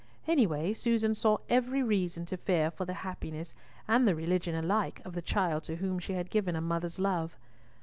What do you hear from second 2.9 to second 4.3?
happiness and the